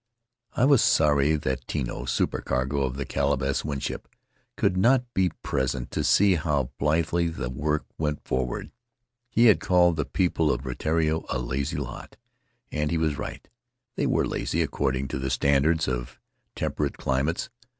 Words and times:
I 0.53 0.65
was 0.65 0.81
sorry 0.81 1.35
that 1.35 1.67
Tino, 1.67 2.05
supercargo 2.05 2.81
of 2.81 2.95
the 2.97 3.05
Caleb 3.05 3.43
S. 3.43 3.63
Winship, 3.63 4.07
could 4.57 4.75
not 4.75 5.03
be 5.13 5.29
present 5.43 5.91
to 5.91 6.03
see 6.03 6.33
how 6.33 6.71
blithely 6.79 7.27
the 7.27 7.51
work 7.51 7.85
went 7.99 8.23
forward. 8.23 8.71
He 9.29 9.45
had 9.45 9.59
called 9.59 9.97
the 9.97 10.05
people 10.05 10.51
of 10.51 10.65
Rutiaro 10.65 11.25
a 11.29 11.37
lazy 11.37 11.77
lot, 11.77 12.17
and 12.71 12.89
he 12.89 12.97
was 12.97 13.19
right— 13.19 13.47
they 13.95 14.07
were 14.07 14.25
lazy, 14.25 14.63
according 14.63 15.07
to 15.09 15.19
the 15.19 15.29
standards 15.29 15.87
of 15.87 16.19
temperate 16.55 16.97
climates. 16.97 17.51